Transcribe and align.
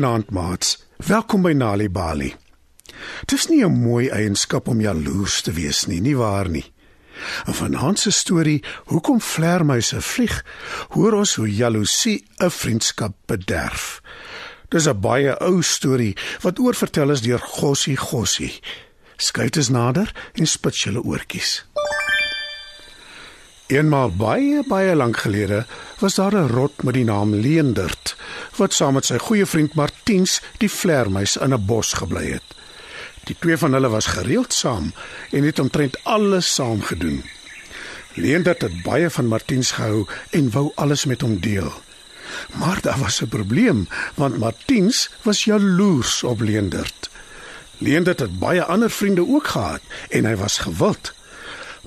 Goeienaand, 0.00 0.30
maats. 0.30 0.78
Welkom 0.96 1.42
by 1.44 1.50
Nali 1.52 1.90
Bali. 1.92 2.30
Dis 3.28 3.48
nie 3.48 3.64
'n 3.64 3.82
mooi 3.82 4.08
eienskap 4.08 4.68
om 4.68 4.80
jaloers 4.80 5.42
te 5.42 5.52
wees 5.52 5.84
nie, 5.86 6.00
nie 6.00 6.16
waar 6.16 6.48
nie? 6.48 6.72
En 7.46 7.54
vanaand 7.54 7.98
se 7.98 8.10
storie, 8.10 8.64
hoekom 8.84 9.20
vlermuise 9.20 10.00
vlieg, 10.00 10.44
hoor 10.88 11.12
ons 11.12 11.34
hoe 11.34 11.54
jaloesie 11.54 12.24
'n 12.38 12.50
vriendskap 12.50 13.12
bederf. 13.26 14.00
Dis 14.68 14.88
'n 14.88 15.00
baie 15.00 15.38
ou 15.40 15.62
storie 15.62 16.16
wat 16.40 16.58
oorvertel 16.58 17.10
is 17.10 17.20
deur 17.20 17.38
Gossie 17.38 17.96
Gossie. 17.96 18.60
Skuit 19.16 19.56
is 19.56 19.68
nader 19.68 20.14
en 20.32 20.46
spits 20.46 20.82
julle 20.82 21.02
oortjies. 21.02 21.64
Eenmaal 23.66 24.10
baie 24.10 24.64
baie 24.68 24.94
lank 24.94 25.16
gelede 25.16 25.66
was 25.98 26.14
daar 26.14 26.34
'n 26.34 26.48
rot 26.48 26.82
met 26.82 26.94
die 26.94 27.04
naam 27.04 27.34
Leendert 27.34 27.99
wat 28.60 28.76
saam 28.76 28.94
met 28.98 29.08
sy 29.08 29.18
goeie 29.18 29.46
vriend 29.48 29.74
Martiens 29.78 30.38
die 30.62 30.70
vlermuis 30.70 31.36
in 31.36 31.54
'n 31.54 31.66
bos 31.66 31.92
gebly 32.00 32.26
het. 32.36 32.48
Die 33.24 33.36
twee 33.38 33.56
van 33.56 33.72
hulle 33.72 33.88
was 33.88 34.06
gereeld 34.06 34.52
saam 34.52 34.92
en 35.30 35.44
het 35.44 35.58
omtrent 35.58 35.96
alles 36.04 36.54
saam 36.54 36.82
gedoen. 36.82 37.24
Leendert 38.14 38.62
het 38.62 38.82
baie 38.82 39.10
van 39.10 39.26
Martiens 39.26 39.70
gehou 39.70 40.06
en 40.30 40.50
wou 40.50 40.72
alles 40.74 41.04
met 41.04 41.20
hom 41.20 41.40
deel. 41.40 41.72
Maar 42.54 42.80
daar 42.80 42.98
was 42.98 43.22
'n 43.22 43.28
probleem 43.28 43.88
want 44.14 44.38
Martiens 44.38 45.10
was 45.22 45.44
jaloers 45.44 46.22
op 46.22 46.40
Leendert. 46.40 47.10
Leendert 47.78 48.20
het 48.20 48.38
baie 48.38 48.64
ander 48.64 48.90
vriende 48.90 49.28
ook 49.28 49.46
gehad 49.46 49.80
en 50.08 50.24
hy 50.24 50.36
was 50.36 50.58
gewild. 50.58 51.12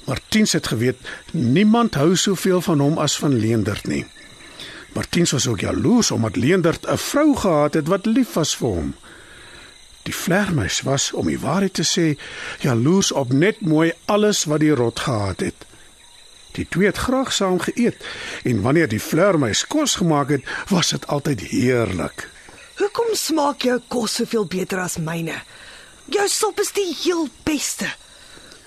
Martiens 0.05 0.51
het 0.51 0.67
geweet 0.67 0.97
niemand 1.31 1.93
hou 1.93 2.15
soveel 2.15 2.61
van 2.61 2.79
hom 2.79 2.97
as 2.97 3.17
van 3.17 3.39
Leendert 3.39 3.87
nie. 3.87 4.05
Martiens 4.93 5.31
was 5.31 5.47
ook 5.47 5.59
jaloers 5.59 6.11
omdat 6.11 6.35
Leendert 6.35 6.85
'n 6.87 6.97
vrou 6.97 7.35
gehad 7.35 7.73
het 7.73 7.87
wat 7.87 8.05
lief 8.05 8.33
was 8.33 8.55
vir 8.55 8.67
hom. 8.67 8.95
Die 10.03 10.15
vlermuis 10.15 10.81
was 10.81 11.11
om 11.11 11.27
die 11.27 11.39
waarheid 11.39 11.73
te 11.73 11.83
sê 11.83 12.19
jaloers 12.59 13.11
op 13.11 13.33
net 13.33 13.61
mooi 13.61 13.93
alles 14.05 14.43
wat 14.43 14.59
die 14.59 14.75
rot 14.75 14.99
gehad 14.99 15.39
het. 15.39 15.65
Die 16.51 16.67
twee 16.69 16.85
het 16.85 16.97
graag 16.97 17.33
saam 17.33 17.59
geëet 17.59 18.05
en 18.43 18.61
wanneer 18.61 18.87
die 18.87 19.01
vlermuis 19.01 19.67
kos 19.67 19.95
gemaak 19.95 20.29
het, 20.29 20.43
was 20.69 20.89
dit 20.89 21.07
altyd 21.07 21.39
heerlik. 21.39 22.29
Hoekom 22.77 23.15
smaak 23.15 23.61
jou 23.61 23.79
kos 23.87 24.13
soveel 24.13 24.45
beter 24.45 24.79
as 24.79 24.97
myne? 24.97 25.41
Jou 26.05 26.27
sop 26.27 26.59
is 26.59 26.71
die 26.71 26.95
heel 27.03 27.27
beste. 27.43 27.87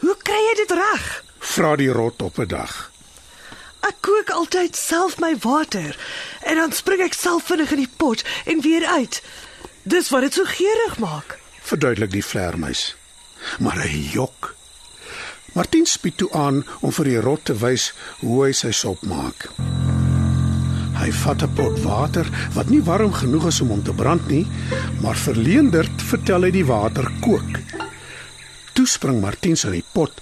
Hoe 0.00 0.16
kry 0.22 0.42
jy 0.48 0.54
dit 0.66 0.70
reg? 0.70 1.24
Vra 1.38 1.76
die 1.76 1.92
rot 1.92 2.22
op 2.22 2.38
'n 2.38 2.46
dag. 2.46 2.95
Ek 3.86 3.98
kook 4.02 4.30
altyd 4.34 4.74
self 4.74 5.20
my 5.22 5.36
water 5.44 5.94
en 6.42 6.58
dan 6.58 6.72
spring 6.74 7.04
ek 7.04 7.14
self 7.14 7.46
vinnig 7.50 7.70
in 7.76 7.84
die 7.84 7.94
pot 8.00 8.24
en 8.50 8.62
weer 8.64 8.86
uit. 8.98 9.20
Dis 9.86 10.10
wat 10.10 10.26
dit 10.26 10.34
so 10.34 10.48
geurig 10.50 10.96
maak. 10.98 11.36
Verduidelik 11.62 12.10
die 12.16 12.24
vlermuis. 12.24 12.96
Maar 13.62 13.84
hy 13.84 14.00
jok. 14.10 14.54
Martin 15.54 15.86
spiet 15.86 16.18
toe 16.18 16.30
aan 16.34 16.64
om 16.80 16.92
vir 16.98 17.12
die 17.12 17.20
rot 17.22 17.46
te 17.46 17.54
wys 17.62 17.92
hoe 18.24 18.40
hy 18.46 18.50
sy 18.56 18.72
sop 18.74 19.06
maak. 19.06 19.46
Hy 20.96 21.12
vat 21.22 21.42
'n 21.46 21.54
pot 21.54 21.78
water 21.84 22.26
wat 22.56 22.72
nie 22.72 22.82
warm 22.82 23.12
genoeg 23.12 23.46
is 23.52 23.60
om 23.60 23.68
hom 23.68 23.82
te 23.84 23.94
brand 23.94 24.26
nie, 24.28 24.46
maar 25.00 25.14
verleenderd 25.14 26.02
vertel 26.02 26.42
hy 26.42 26.50
die 26.50 26.66
water 26.66 27.06
kook. 27.20 27.62
Toe 28.74 28.86
spring 28.86 29.20
Martin 29.20 29.56
in 29.64 29.78
die 29.78 29.88
pot 29.92 30.12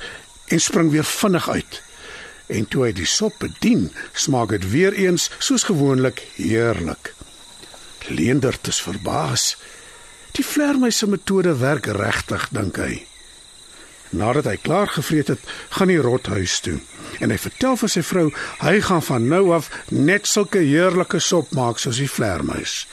en 0.48 0.60
spring 0.60 0.91
weer 0.91 1.04
vinnig 1.04 1.48
uit. 1.48 1.82
En 2.47 2.69
toe 2.69 2.84
hy 2.87 2.93
die 2.93 3.09
sop 3.09 3.38
bedien, 3.41 3.88
smaak 4.12 4.53
dit 4.53 4.69
weer 4.71 4.93
eens 4.93 5.31
soos 5.38 5.65
gewoonlik 5.65 6.27
heerlik. 6.37 7.15
Leendert 8.09 8.69
is 8.69 8.82
verbaas. 8.84 9.55
Die 10.37 10.44
vlermuis 10.44 10.99
se 10.99 11.09
metode 11.09 11.56
werk 11.59 11.87
regtig, 11.87 12.49
dink 12.53 12.77
hy. 12.77 13.06
Nadat 14.15 14.47
hy 14.50 14.59
klaar 14.62 14.91
gevreet 14.93 15.32
het, 15.32 15.41
gaan 15.75 15.91
hy 15.91 15.97
rot 16.03 16.28
huis 16.31 16.60
toe 16.62 16.78
en 17.22 17.31
hy 17.31 17.38
vertel 17.38 17.77
vir 17.78 17.91
sy 17.93 18.03
vrou 18.03 18.25
hy 18.62 18.75
gaan 18.82 19.03
van 19.06 19.26
nou 19.31 19.44
af 19.56 19.71
net 19.94 20.26
sulke 20.26 20.62
heerlike 20.65 21.21
sop 21.22 21.53
maak 21.55 21.78
soos 21.82 22.00
die 22.03 22.11
vlermuis. 22.11 22.84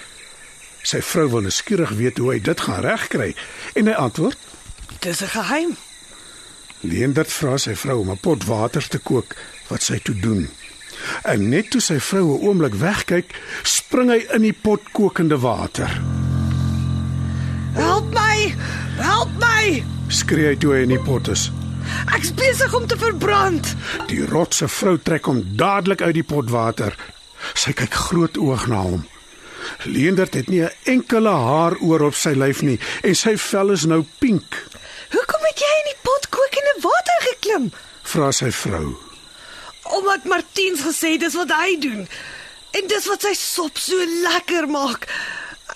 Sy 0.86 1.02
vrou 1.06 1.28
wil 1.36 1.46
nuuskierig 1.46 1.94
weet 1.98 2.22
hoe 2.22 2.34
hy 2.34 2.40
dit 2.42 2.66
gaan 2.66 2.82
regkry 2.86 3.32
en 3.78 3.90
hy 3.90 3.96
antwoord: 3.98 4.38
Dis 5.02 5.22
'n 5.22 5.34
geheim. 5.34 5.78
Leendert 6.82 7.30
vra 7.30 7.58
sy 7.62 7.76
vrou 7.76 8.00
om 8.02 8.12
'n 8.12 8.18
pot 8.18 8.46
water 8.46 8.88
te 8.88 8.98
kook 8.98 9.36
wat 9.70 9.84
sy 9.84 10.00
toe 10.00 10.16
doen. 10.20 10.50
En 11.24 11.50
net 11.50 11.70
toe 11.70 11.82
sy 11.82 12.00
vrou 12.00 12.26
'n 12.34 12.42
oomblik 12.48 12.74
wegkyk, 12.74 13.36
spring 13.64 14.10
hy 14.10 14.26
in 14.34 14.42
die 14.42 14.54
pot 14.54 14.82
kokende 14.92 15.40
water. 15.40 16.02
Help 17.74 18.14
my! 18.14 18.56
Help 18.98 19.30
my! 19.40 19.84
Skree 20.08 20.48
hy 20.48 20.56
toe 20.56 20.74
hy 20.74 20.82
in 20.82 20.90
die 20.90 21.00
pot 21.00 21.28
is. 21.28 21.52
Ek's 22.16 22.34
besig 22.34 22.74
om 22.74 22.88
te 22.88 22.98
verbrand. 22.98 23.76
Die 24.08 24.26
rotse 24.26 24.68
vrou 24.68 24.98
trek 24.98 25.26
hom 25.26 25.44
dadelik 25.56 26.02
uit 26.02 26.14
die 26.14 26.28
pot 26.28 26.50
water. 26.50 26.96
Sy 27.54 27.74
kyk 27.74 27.94
groot 27.94 28.38
oog 28.38 28.68
na 28.68 28.82
hom. 28.82 29.06
Leendert 29.86 30.34
het 30.34 30.50
nie 30.50 30.62
'n 30.64 30.72
enkele 30.84 31.30
haar 31.30 31.78
oor 31.80 32.02
op 32.02 32.16
sy 32.16 32.34
lyf 32.34 32.62
nie 32.62 32.80
en 33.04 33.16
sy 33.16 33.38
vel 33.38 33.72
is 33.72 33.86
nou 33.86 34.06
pink. 34.20 34.66
Hoekom 35.12 35.42
het 35.50 35.60
jy 35.60 35.72
in 35.80 35.91
geklim? 37.42 37.72
Vra 38.04 38.32
sy 38.32 38.52
vrou. 38.52 38.96
Omdat 39.98 40.26
Martiens 40.26 40.82
gesê 40.86 41.18
dis 41.20 41.36
wat 41.36 41.52
hy 41.52 41.78
doen. 41.82 42.08
En 42.72 42.88
dis 42.88 43.08
wat 43.10 43.26
sy 43.26 43.34
sop 43.36 43.78
so 43.78 43.98
lekker 44.24 44.68
maak. 44.70 45.08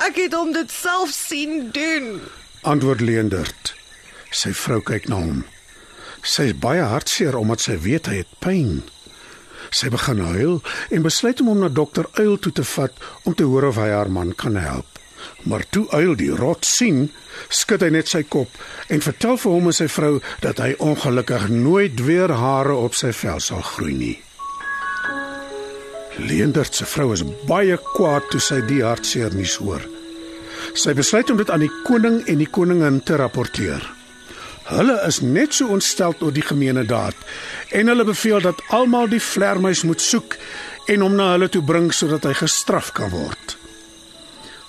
Ek 0.05 0.15
het 0.15 0.33
hom 0.33 0.53
dit 0.53 0.71
self 0.71 1.11
sien 1.11 1.71
doen. 1.71 2.21
Antwoord 2.63 3.01
Leendert. 3.01 3.73
Sy 4.31 4.53
vrou 4.53 4.81
kyk 4.81 5.09
na 5.09 5.19
hom. 5.19 5.43
Sy 6.25 6.49
is 6.51 6.59
baie 6.59 6.83
hartseer 6.83 7.35
omdat 7.37 7.61
sy 7.61 7.77
weet 7.81 8.09
hy 8.09 8.21
het 8.23 8.39
pyn. 8.41 8.83
Sy 9.75 9.89
begin 9.93 10.21
huil 10.21 10.59
en 10.93 11.05
besluit 11.05 11.41
om 11.41 11.51
hom 11.51 11.63
na 11.65 11.69
dokter 11.69 12.07
Uil 12.19 12.37
toe 12.39 12.53
te 12.53 12.63
vat 12.75 12.93
om 13.23 13.35
te 13.35 13.47
hoor 13.47 13.69
of 13.71 13.79
hy 13.81 13.89
haar 13.91 14.11
man 14.11 14.33
kan 14.37 14.57
help. 14.57 14.87
Maar 15.44 15.63
toe 15.69 15.86
Uil 15.94 16.16
die 16.19 16.31
rot 16.34 16.66
sien, 16.66 17.09
skud 17.50 17.84
hy 17.86 17.91
net 17.94 18.09
sy 18.12 18.24
kop 18.24 18.52
en 18.90 19.03
vertel 19.06 19.38
vir 19.41 19.58
hom 19.58 19.72
en 19.72 19.75
sy 19.75 19.88
vrou 19.91 20.13
dat 20.46 20.62
hy 20.63 20.74
ongelukkig 20.84 21.50
nooit 21.53 22.00
weer 22.08 22.34
hare 22.34 22.75
op 22.75 22.96
sy 22.97 23.12
vel 23.16 23.41
sal 23.44 23.66
groei 23.75 23.94
nie. 23.97 24.16
Leendert 26.16 26.75
se 26.75 26.88
vrou 26.88 27.12
is 27.13 27.25
baie 27.47 27.75
kwaad 27.96 28.30
toe 28.31 28.40
sy 28.40 28.62
die 28.69 28.81
hartseer 28.86 29.36
nuus 29.36 29.58
hoor. 29.59 29.84
Sy 30.75 30.96
besluit 30.96 31.30
om 31.31 31.38
dit 31.42 31.52
aan 31.52 31.66
die 31.66 31.74
koning 31.84 32.22
en 32.31 32.40
die 32.40 32.50
koningin 32.50 33.02
te 33.03 33.19
rapporteer. 33.19 33.84
Hulle 34.66 34.96
is 35.06 35.19
net 35.22 35.53
so 35.53 35.69
ontstel 35.75 36.16
oor 36.25 36.34
die 36.34 36.46
gemeene 36.46 36.86
daad 36.90 37.18
en 37.75 37.92
hulle 37.92 38.07
beveel 38.07 38.42
dat 38.42 38.63
almal 38.74 39.12
die 39.12 39.22
vlermuis 39.22 39.84
moet 39.86 40.02
soek 40.02 40.40
en 40.90 41.06
hom 41.06 41.19
na 41.19 41.34
hulle 41.36 41.52
toe 41.53 41.62
bring 41.66 41.92
sodat 41.94 42.25
hy 42.25 42.34
gestraf 42.40 42.90
kan 42.96 43.12
word. 43.13 43.60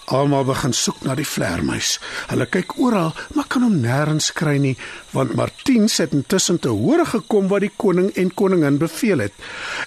Almal 0.07 0.45
begin 0.47 0.75
soek 0.77 1.01
na 1.03 1.17
die 1.19 1.27
vlermuis. 1.27 1.97
Hulle 2.31 2.47
kyk 2.47 2.77
oral, 2.79 3.11
maar 3.35 3.49
kan 3.51 3.65
hom 3.67 3.81
nêrens 3.83 4.31
kry 4.37 4.55
nie, 4.63 4.77
want 5.11 5.35
Martiens 5.35 5.99
het 5.99 6.15
intussen 6.15 6.61
te 6.63 6.71
hore 6.71 7.07
gekom 7.11 7.49
wat 7.51 7.65
die 7.67 7.73
koning 7.75 8.13
en 8.15 8.31
koningin 8.35 8.79
beveel 8.79 9.25
het 9.27 9.35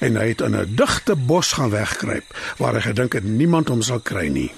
en 0.03 0.19
hy 0.19 0.27
het 0.33 0.41
in 0.41 0.55
'n 0.55 0.75
digte 0.75 1.15
bos 1.15 1.53
gaan 1.55 1.71
wegkruip 1.71 2.27
waar 2.57 2.73
hy 2.73 2.81
gedink 2.81 3.13
het 3.13 3.23
niemand 3.23 3.69
hom 3.69 3.81
sal 3.81 3.99
kry 3.99 4.27
nie. 4.27 4.51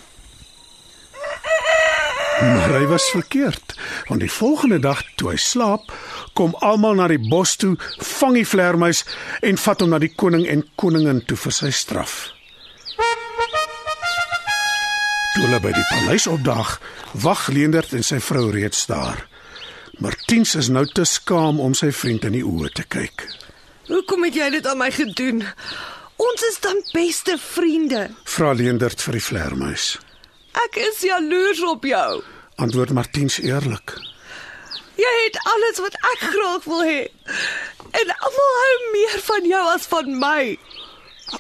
Maar 2.42 2.74
hy 2.80 2.86
was 2.90 3.10
verkeerd, 3.14 3.78
want 4.08 4.20
die 4.20 4.32
volgende 4.32 4.80
dag 4.80 5.04
toe 5.16 5.30
hy 5.30 5.38
slaap, 5.38 5.92
kom 6.34 6.56
almal 6.60 6.96
na 6.98 7.08
die 7.08 7.22
bos 7.30 7.56
toe, 7.56 7.76
vang 8.00 8.34
die 8.34 8.48
vlermuis 8.48 9.06
en 9.42 9.58
vat 9.58 9.82
hom 9.82 9.90
na 9.90 10.00
die 10.00 10.14
koning 10.16 10.48
en 10.48 10.66
koningin 10.76 11.22
toe 11.26 11.38
vir 11.38 11.52
sy 11.52 11.70
straf. 11.70 12.41
Toe 15.32 15.46
hulle 15.46 15.62
by 15.64 15.72
die 15.72 15.86
paleis 15.88 16.26
opdag, 16.28 16.74
wag 17.24 17.46
Leendert 17.56 17.94
en 17.96 18.04
sy 18.04 18.20
vrou 18.20 18.50
reeds 18.52 18.84
daar. 18.90 19.24
Martiens 20.04 20.58
is 20.60 20.68
nou 20.74 20.84
te 20.90 21.06
skaam 21.08 21.62
om 21.64 21.76
sy 21.78 21.92
vriend 21.96 22.26
in 22.28 22.36
die 22.36 22.44
oë 22.44 22.72
te 22.76 22.84
kyk. 22.84 23.24
Hoekom 23.88 24.26
het 24.28 24.36
jy 24.36 24.50
dit 24.58 24.68
aan 24.68 24.80
my 24.82 24.90
gedoen? 24.92 25.44
Ons 26.22 26.44
is 26.50 26.60
dan 26.64 26.82
beste 26.92 27.38
vriende. 27.40 28.10
Vra 28.28 28.52
Leendert 28.58 29.02
vir 29.02 29.18
die 29.18 29.24
vlermuis. 29.24 29.94
Ek 30.66 30.82
is 30.84 31.00
jaloers 31.08 31.64
op 31.70 31.88
jou. 31.88 32.22
Antwoord 32.62 32.92
Martiens 32.98 33.40
eerlik. 33.40 33.96
Jy 35.00 35.14
het 35.24 35.40
alles 35.54 35.80
wat 35.82 35.96
ek 35.96 36.28
graag 36.28 36.68
wil 36.68 36.84
hê. 36.86 37.00
En 38.04 38.14
almal 38.18 38.54
hou 38.60 38.76
meer 38.92 39.18
van 39.30 39.48
jou 39.54 39.64
as 39.72 39.88
van 39.92 40.12
my. 40.20 40.44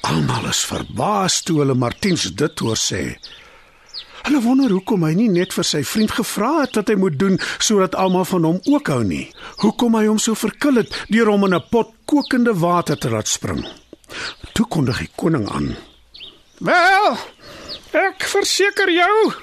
Almal 0.07 0.47
is 0.49 0.63
verbaas 0.69 1.41
toe 1.43 1.59
hulle 1.59 1.75
Martiens 1.75 2.29
dit 2.31 2.63
hoor 2.63 2.79
sê. 2.79 3.03
Hulle 4.21 4.41
wonder 4.41 4.69
hoekom 4.69 5.03
hy 5.03 5.13
nie 5.13 5.29
net 5.29 5.53
vir 5.53 5.63
sy 5.63 5.83
vriend 5.83 6.12
gevra 6.12 6.62
het 6.62 6.75
wat 6.75 6.89
hy 6.89 6.95
moet 6.95 7.19
doen 7.19 7.39
sodat 7.59 7.95
almal 7.95 8.25
van 8.25 8.44
hom 8.44 8.59
ook 8.65 8.88
hou 8.88 9.03
nie. 9.03 9.31
Hoekom 9.63 9.95
hy 9.95 10.06
hom 10.07 10.19
so 10.19 10.35
verkil 10.35 10.81
het 10.81 10.94
deur 11.09 11.31
hom 11.31 11.45
in 11.45 11.56
'n 11.56 11.69
pot 11.71 11.94
kokende 12.06 12.53
water 12.53 12.97
te 12.97 13.09
laat 13.09 13.27
spring. 13.27 13.65
Toe 14.53 14.65
kondig 14.68 15.00
die 15.00 15.12
koning 15.15 15.50
aan. 15.50 15.75
Wel, 16.59 17.18
ek 17.91 18.23
verseker 18.23 18.91
jou, 18.91 19.33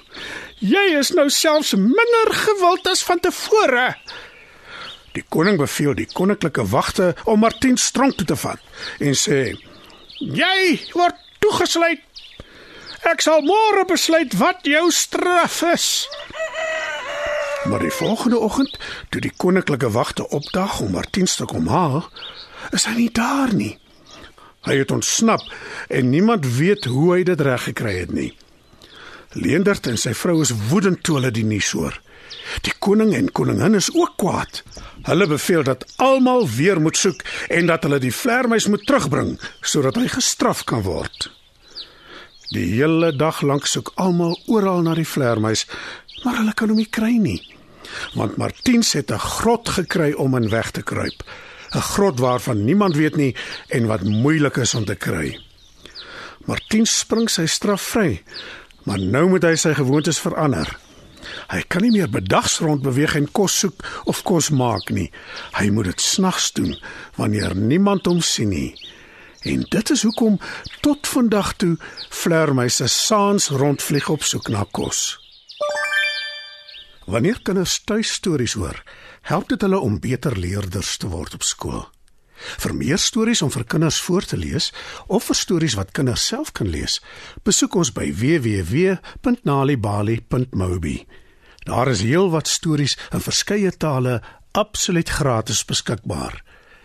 Jy 0.58 0.98
is 0.98 1.12
nou 1.14 1.28
selfs 1.30 1.76
minder 1.78 2.32
gewild 2.34 2.86
as 2.90 3.04
van 3.06 3.20
tevore. 3.22 3.92
Die 5.14 5.22
koning 5.30 5.58
beveel 5.58 5.94
die 5.94 6.08
koninklike 6.10 6.64
wagte 6.66 7.12
om 7.30 7.44
Martin 7.44 7.78
stronk 7.78 8.18
toe 8.18 8.26
te 8.26 8.36
vat 8.36 8.58
en 8.98 9.14
sê: 9.14 9.54
"Jy 10.18 10.80
word 10.94 11.14
toegesluit. 11.38 12.02
Ek 13.08 13.22
sal 13.24 13.40
môre 13.40 13.86
besluit 13.88 14.34
wat 14.36 14.66
jou 14.68 14.90
straf 14.92 15.62
is." 15.72 16.08
Maar 17.64 17.80
die 17.80 17.92
volgende 17.92 18.38
oggend, 18.38 18.78
toe 19.08 19.20
die 19.20 19.32
koninklike 19.36 19.90
wagte 19.90 20.28
opdag 20.28 20.80
om 20.80 20.92
Martin 20.92 21.24
te 21.24 21.44
kom 21.44 21.66
haal, 21.66 22.04
is 22.70 22.84
hy 22.84 22.94
nie 22.94 23.12
daar 23.12 23.54
nie. 23.54 23.78
Hy 24.68 24.76
het 24.80 24.90
ontsnap 24.90 25.42
en 25.88 26.10
niemand 26.10 26.46
weet 26.56 26.84
hoe 26.84 27.14
hy 27.14 27.22
dit 27.22 27.40
reg 27.40 27.62
gekry 27.70 27.94
het 27.98 28.12
nie. 28.12 28.30
Leendert 29.32 29.86
en 29.86 29.96
sy 29.96 30.14
vrou 30.16 30.40
is 30.42 30.52
woedend 30.70 31.02
toe 31.02 31.18
hulle 31.18 31.32
die 31.34 31.44
nuus 31.44 31.70
hoor. 31.76 31.96
Die 32.64 32.74
koning 32.78 33.14
en 33.16 33.32
koningin 33.32 33.76
is 33.78 33.90
ook 33.94 34.16
kwaad. 34.20 34.62
Hulle 35.08 35.26
beveel 35.26 35.64
dat 35.64 35.84
almal 35.96 36.48
weer 36.48 36.80
moet 36.80 36.96
soek 36.96 37.24
en 37.48 37.66
dat 37.66 37.82
hulle 37.88 38.00
die 38.04 38.14
vlermuis 38.14 38.68
moet 38.68 38.86
terugbring 38.86 39.36
sodat 39.60 39.96
hy 40.00 40.08
gestraf 40.12 40.64
kan 40.64 40.84
word. 40.84 41.30
Die 42.54 42.64
hele 42.78 43.10
dag 43.12 43.42
lank 43.44 43.66
soek 43.68 43.90
almal 44.00 44.38
oral 44.48 44.80
na 44.86 44.94
die 44.96 45.06
vlermuis, 45.08 45.66
maar 46.24 46.38
hulle 46.40 46.54
kan 46.56 46.72
hom 46.72 46.80
nie 46.80 46.88
kry 46.88 47.18
nie. 47.20 47.40
Want 48.16 48.38
Martiens 48.40 48.92
het 48.96 49.10
'n 49.12 49.18
grot 49.18 49.68
gekry 49.68 50.12
om 50.12 50.36
in 50.36 50.48
weg 50.48 50.70
te 50.70 50.82
kruip. 50.82 51.22
'n 51.74 51.80
Grot 51.80 52.18
waarvan 52.18 52.64
niemand 52.64 52.96
weet 52.96 53.16
nie 53.16 53.36
en 53.68 53.86
wat 53.86 54.02
moeilik 54.02 54.56
is 54.56 54.74
om 54.74 54.84
te 54.84 54.94
kry. 54.94 55.38
Martiens 56.46 56.98
spring 56.98 57.28
sy 57.30 57.46
straf 57.46 57.82
vry, 57.82 58.22
maar 58.84 58.98
nou 58.98 59.28
moet 59.28 59.42
hy 59.42 59.54
sy 59.54 59.74
gewoontes 59.74 60.18
verander. 60.18 60.78
Hy 61.50 61.62
kan 61.68 61.82
nie 61.82 61.90
meer 61.90 62.10
bedags 62.10 62.58
rond 62.58 62.82
beweeg 62.82 63.14
en 63.14 63.30
kos 63.30 63.58
soek 63.58 63.84
of 64.04 64.22
kos 64.22 64.50
maak 64.50 64.90
nie. 64.90 65.10
Hy 65.52 65.68
moet 65.70 65.84
dit 65.84 66.00
snags 66.00 66.52
doen 66.52 66.76
wanneer 67.16 67.56
niemand 67.56 68.06
hom 68.06 68.20
sien 68.20 68.48
nie. 68.48 68.74
En 69.48 69.64
dit 69.68 69.90
is 69.90 70.02
hoekom 70.02 70.40
tot 70.80 71.08
vandag 71.08 71.54
toe 71.56 71.76
vlermuise 72.08 72.86
saans 72.86 73.48
rondvlieg 73.48 74.08
op 74.12 74.22
soek 74.22 74.48
na 74.52 74.66
kos. 74.70 75.18
Wanneer 77.08 77.40
kinders 77.42 77.80
tuis 77.88 78.12
stories 78.12 78.52
hoor, 78.60 78.82
help 79.22 79.48
dit 79.48 79.60
hulle 79.64 79.78
om 79.80 80.00
beter 80.00 80.38
leerders 80.38 80.96
te 81.00 81.08
word 81.08 81.34
op 81.38 81.42
skool. 81.42 81.88
Vir 82.60 82.74
meer 82.76 82.98
stories 83.00 83.42
om 83.42 83.50
vir 83.50 83.64
kinders 83.64 84.00
voor 84.04 84.24
te 84.28 84.36
lees 84.36 84.72
of 85.06 85.24
vir 85.30 85.36
stories 85.36 85.74
wat 85.80 85.92
kinders 85.96 86.26
self 86.28 86.52
kan 86.52 86.68
lees, 86.68 87.00
besoek 87.48 87.74
ons 87.80 87.92
by 87.96 88.12
www.nalibali.mobi. 88.12 91.06
Daar 91.64 91.88
is 91.88 92.04
heelwat 92.04 92.48
stories 92.48 92.98
in 93.16 93.20
verskeie 93.24 93.72
tale 93.72 94.20
absoluut 94.52 95.08
gratis 95.08 95.64
beskikbaar. 95.64 96.44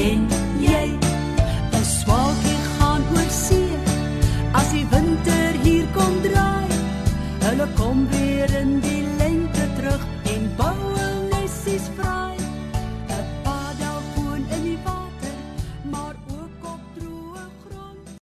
en 0.00 0.39